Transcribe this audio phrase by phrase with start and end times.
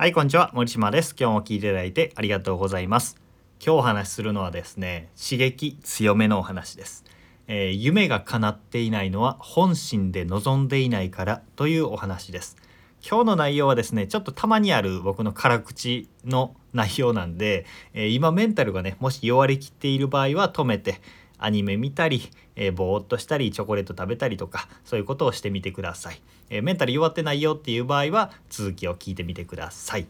[0.00, 0.52] はい、こんにちは。
[0.54, 1.16] 森島です。
[1.18, 3.16] 今日も聞いていただいてありがとうございます。
[3.58, 7.02] 今日お話しするのはですね、刺激強めのお話です。
[7.48, 12.56] えー夢が叶っていないのは本心で望んでいないからというお話です。
[13.04, 21.00] 今日の内容はですね、ちょっとたまにある僕の辛口の内容なんで、えー今メンタルがね、もし弱りきっている場合は止めて、
[21.38, 30.06] アニメ見たり、えーぼーっとしたりチョコレート食べたりとかそういうことをしてみてください、えーメンタル弱ってないよっていう場合は続きを聞いてみてください。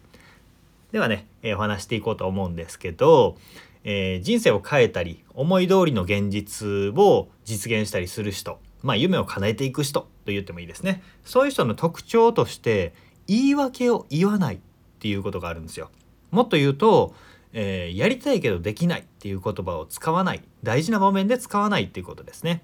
[0.92, 3.36] ではね、えーお話していこうと思うんですけど、
[3.84, 11.02] え人生を変えたり思い通りの現実を実現したりする人まあ夢を叶えていく人と言ってもいいですね。
[11.24, 12.92] そういう人の特徴として
[13.26, 14.58] 言い訳を言わないっ
[14.98, 15.90] ていうことがあるんですよ。
[16.30, 17.14] もっと言うと、
[17.52, 22.62] えーやりたいけどできないっていう言葉を使わない大事な場面で使わないっていうことですね。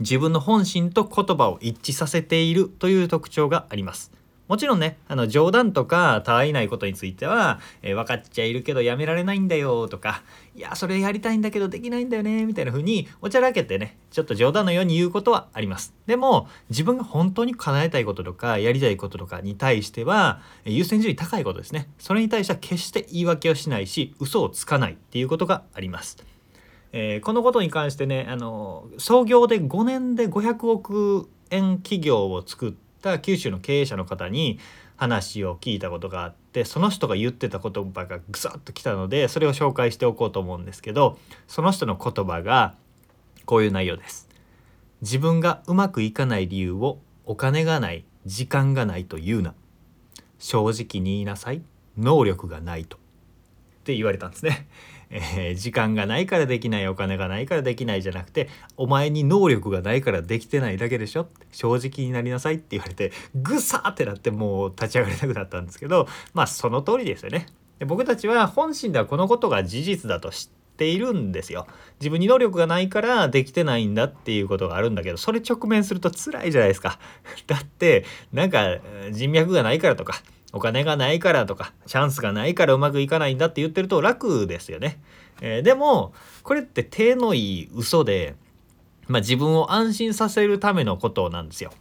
[0.00, 4.12] 自分の本心と言葉を一致させているという特徴があります。
[4.48, 10.22] もちろんねあの冗談とかたわいないことについては、えー分かっちゃいるけどやめられないんだよとか
[10.56, 15.94] いやそれやりたいんだけどできないんだよねみたいな風におちゃらけてねちょっと冗談のように言うことはあります。
[16.06, 21.88] でも自分が本当に叶えたいこととかやりたいこととかに対してはえー優先順位高いことですね。
[21.98, 26.18] それに対しては決して言い訳をしないし嘘をつかないっていうことがあります。
[26.92, 34.58] えーこのことに関してねあの創業で5年で500億円企業を作った九州の経営者の方に
[34.96, 42.74] 話を聞いたことがあってその人が言ってた言葉がぐさっときたのでそれを紹介しておこうと思うんですけどその人の言葉が
[43.44, 44.28] こういう内容です。
[45.00, 49.54] 自分がうまくいかない理由をお金がない時間がないと言うな
[50.38, 51.62] 正直に言いなさい
[51.98, 53.00] 能力がないとっ
[53.84, 54.68] て言われたんですね。
[55.12, 61.28] えー時間がないからできないお金がないからできないじゃなくてお前に能力がないからできてないだけでしょ？
[61.52, 67.46] 正直になりなさいって言われてぐさーってなってもう立ち上がれなくなったんですけどまあその通りですよね。
[67.78, 71.66] で僕たちは本心ではこのことが事実だと知っているんですよ。
[72.00, 76.98] 自分に能力がないからできてないんだっていうことがあるんだけどそれ直面すると辛いじゃないですか。
[77.46, 78.78] だってなんか
[79.10, 80.14] 人脈がないからとか
[80.52, 85.00] お金がないからとかチャンスがないからうまくいかないんだって言ってると楽ですよね。
[85.40, 88.34] えーでもこれって手のいい嘘で、
[89.08, 91.72] まあ、自分を安心させるためのことなんですよ。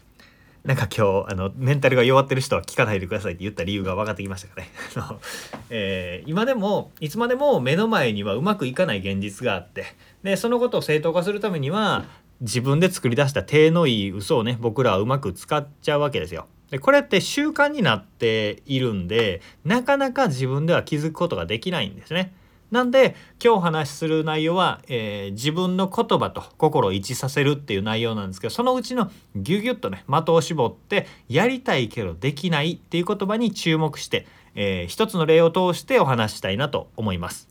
[0.63, 4.69] なんか今日あのメンタルが弱ってる人は聞かないでくださいって言った理由が分かってきましたかね。
[5.69, 9.85] えー今でもいつまでも目の前にはうまくいかない現実があって
[10.23, 12.05] でそのことを正当化するためには
[12.41, 16.47] 自分で作り出した手のいい嘘をね僕らはうまく使っちゃうわけですよ。
[16.71, 22.33] でこれって習慣になっているんでなかなか自分では気づくことができないんですね。
[22.71, 37.49] なんで今日お話しする内容は、えー自分の言葉と心を一致させるっていう内容なんですけどそのうちのギュギュッとね的を絞ってやりたいけどできないっていう言葉に注目して、えー一つの例を通してお話したいなと思います。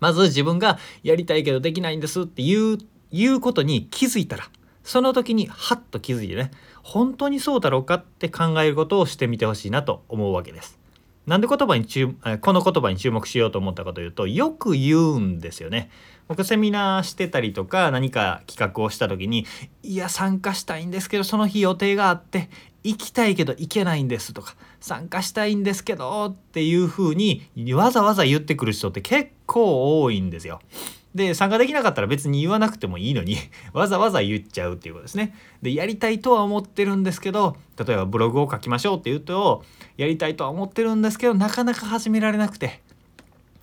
[0.00, 2.78] まず自分がやりたいけどできないんですっていう
[3.12, 4.48] 言うことに気づいたら
[4.88, 6.50] その時にハッと気づいてね
[6.82, 10.78] 本当にそうだろうかって考えることをしてみてほしいなと思うわけです。
[11.26, 12.08] なんで言葉に注
[12.40, 15.90] この言葉に注目しようと思ったかというとよく言うんですよね。
[16.26, 19.44] 僕セミナーしてたりとか何か企画をした時に
[19.84, 22.48] 「いや参加したいんですけどその日予定があって
[22.82, 27.42] 行きたいけど行けないんです」とか「参加したいんですけど」っていう風に
[27.74, 30.60] わざわざ言ってくる人って結構多いんですよ。
[31.14, 33.36] で参加できなかったら別に言わなくてもいいのに
[33.72, 35.34] わざわざ言っちゃうっていうことですね。
[35.62, 39.64] でやりたいとは思ってるんですけど例えばブログを書きましょうって言うと
[39.96, 42.82] やりたいとは思ってるんですけどなかなか始められなくて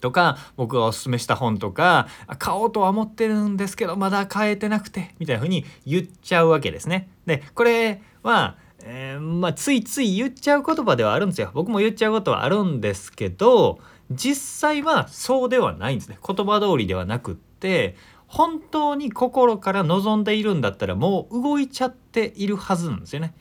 [0.02, 2.08] とか僕がおすすめした本とか
[2.38, 7.10] 買おうとは思ってるんですけどまだ買えてなくてみたいな風に言っちゃうわけですね。
[7.26, 11.52] でこれは、えーまあ、ついつい言っちゃう言葉ではあるんですよ。
[11.54, 13.80] 僕も言っちゃうことはあるんですけど
[14.12, 16.18] 実際はそうではないんですね。
[16.26, 17.96] 言葉通りではなくって
[18.28, 23.34] 本当に心から望んでいるんだったらもう動いちゃっているはずなんですよね。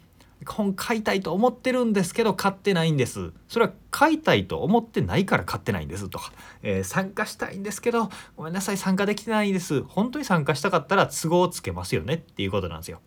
[0.47, 6.33] 本買いたいと思ってるんですけど買ってないんですそれは買いたいと思ってないから買ってないんですとか、
[6.63, 13.01] えー参加したいんですけどごめんなさい参加できてないです本当に参加したかったら都合をつけますよねっていうことなんですよ。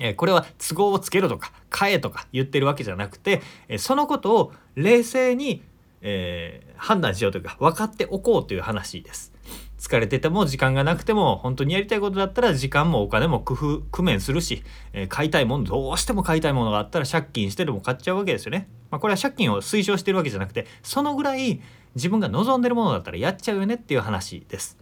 [0.00, 5.62] えーこれは都合をつけろとか買えとか言ってるわけじゃなくて、えーそのことを冷静に、
[6.08, 9.32] えー判断しようというか分かっておこうという話です。
[9.78, 14.62] 疲れてても時間がなくても本当にやりたいことだったら時間もお金も工夫工面するし、
[14.92, 18.68] えー買いたいものどうしても買いたいものがあったら借金してでも買っちゃうわけですよね。
[18.90, 21.60] まあ、これは借金を推奨してるわけじゃなくてそのぐらい
[21.94, 24.78] 自分が望んでるものだったらやっちゃうよねっていう話です。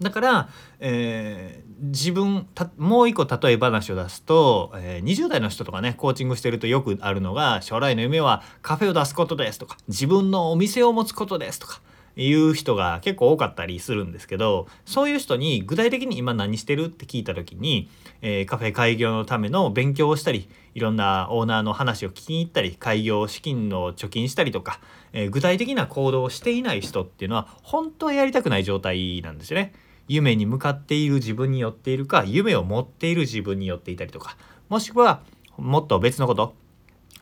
[0.00, 0.48] だから、
[0.80, 11.80] えー自分もう一個例え話を出すと、えー20代の人とかねコーチングしてるとよくあるのが将来の夢はカフェを出すことですとか自分のお店を持つことですとか
[12.16, 17.88] いう人が結構多かったりするんですけどそういう人に具体的に今何してるって聞いた時に、
[18.22, 24.80] えーカフェ開業のための勉強をしたりいろんなオーナーの話を聞きに行ったり開業資金の貯金したりとか、
[25.12, 29.72] えー具体的な行動をしていない人っていうのは本当はやりたくない状態なんですよね。
[30.08, 34.36] 夢に向かっている自分によっているか夢を持っている自分によっていたりとか
[34.68, 35.22] もしくは
[35.56, 36.54] もっと別のこと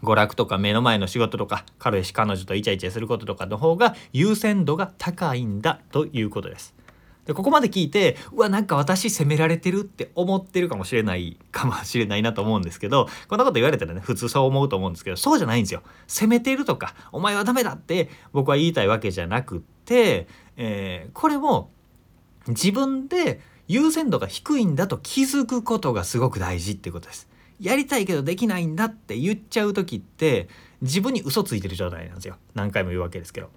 [0.02, 6.74] 娯楽とか目の前の仕事とか彼氏彼女とイチャイチャすることとかの方が優先度が高いんだということです。
[7.24, 15.82] でここまで聞いてうわなんか私責められてるって思ってるかもしれないかもしれないなと思うんですけどこんなこと言われたらね普通そう思うと思うんですけどそうじゃないんですよ。
[16.06, 21.70] 責めてるとかお前はダメだって僕は言いたいわけじゃなくって、えーこれも
[22.48, 27.28] 自分で優先度が低いんだと気づくことがすごく大事っていうことです。
[27.60, 30.48] やりたいけどできないんだって言っちゃう時って
[30.82, 33.50] 自分に嘘ついてる状態なんですよ何回も言うわけですけど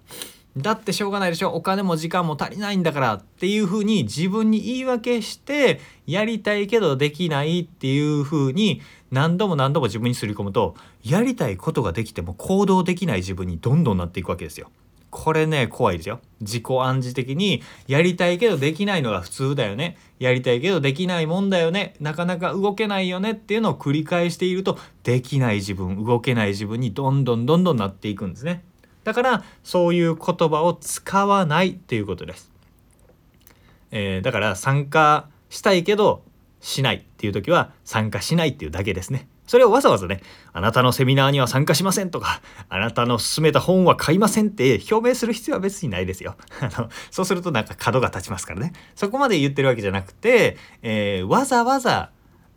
[0.56, 8.82] だってしょうがないでしょお金も時間も足りないんだからっていうふうに自分に言い訳してやりたいけどできないっていうふうに
[9.12, 14.70] 何度も何度も自分にすり込むとやりたいことができても行動できない自分にどんどんなっていくわけですよ。
[15.10, 16.20] これね怖いですよ。
[16.40, 19.98] 自己暗示的にやりたいけどできないのが普通だよね。
[20.18, 21.94] やりたいけどできないもんだよね。
[22.00, 23.32] なかなか動けないよね。
[23.32, 28.62] っていうのを繰り返しているとできない自分動けない自分にどんどんどんどんなっていくんですね。
[29.04, 32.52] だからそういう言葉を使わないっていうことです、
[33.90, 36.22] えーだから参加したいけど
[36.60, 39.26] しないっていう時は参加しないっていうだけですね。
[39.50, 40.20] それをわざわざね
[40.52, 46.36] あなたのセミナーには参加しませんとかあなたの勧めた本は買いませんって表明する必要は別にないですよ。
[46.62, 48.72] あのそうするとなんか角が立ちますからね。
[48.94, 52.10] そこまで言ってるわけじゃなくて、えーわざわざ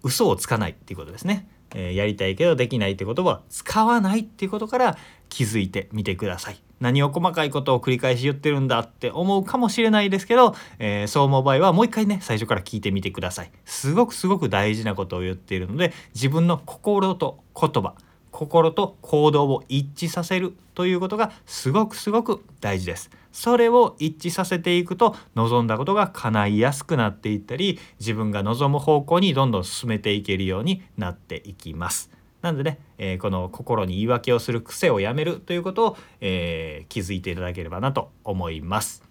[0.04, 4.96] 嘘をつかないっていうことですね、えーやりたいけどできないってことは使わないっていうことから
[5.30, 6.63] 気づいてみてください。
[6.84, 17.94] 何を細かいことを繰り返し言ってるんだって思うかもしれないですけど、えーそう思う場合はもう一回ね最初から聞いてみてくださいすごくすごく大事なことを言っているので自分の心と言葉
[18.32, 23.12] 心と行動を一致させるということがすごくすごく大事です。
[23.32, 32.10] それを一致させていくと望んだことが叶いやすくなっていったり自分が望む方向にどんどん進めていけるようになっていきます。
[32.44, 39.02] なのでね、えーこの心に言い訳をする癖をやめるということを、えー気づいていただければなと思います。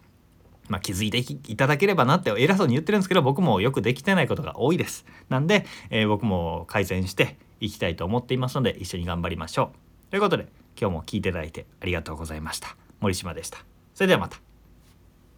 [0.68, 5.04] まあ、気づいていただければなって偉そうに言ってるんですけど僕もよくできてないことが多いです。
[5.28, 9.72] なんで、えー僕も改善していきたいと思っていますので一緒に頑張りましょ
[10.08, 10.10] う。
[10.10, 10.46] ということで
[10.78, 12.76] 今日も聞いていただいてありがとうございました。
[13.00, 13.64] 森島でした。
[13.94, 14.51] それではまた。